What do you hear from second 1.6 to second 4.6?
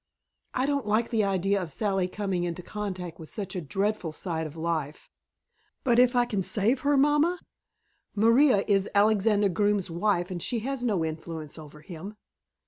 of Sally coming into contact with such a dreadful side of